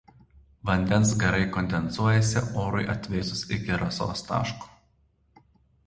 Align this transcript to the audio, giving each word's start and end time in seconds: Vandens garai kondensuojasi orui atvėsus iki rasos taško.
Vandens 0.69 1.11
garai 1.23 1.41
kondensuojasi 1.57 2.43
orui 2.65 2.89
atvėsus 2.97 3.47
iki 3.59 3.81
rasos 3.85 4.29
taško. 4.33 4.73